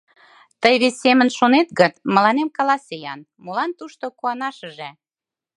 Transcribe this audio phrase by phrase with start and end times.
[0.61, 4.89] —Тый вес семын шонет гын, мыланем каласе-ян, молан тушто куанашыже?